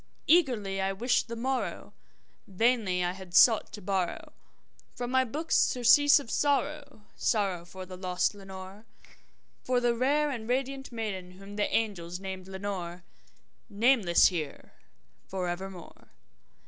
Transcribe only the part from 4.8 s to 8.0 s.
From my books surcease of sorrow sorrow for the